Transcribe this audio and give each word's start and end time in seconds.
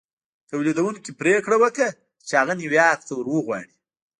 توليدوونکي 0.49 1.11
پرېکړه 1.21 1.55
وکړه 1.63 1.87
چې 2.27 2.33
هغه 2.39 2.53
نيويارک 2.59 3.01
ته 3.07 3.11
ور 3.15 3.27
وغواړي. 3.29 3.73